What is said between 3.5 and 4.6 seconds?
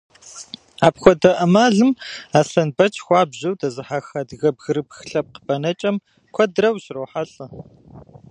дэзыхьэх адыгэ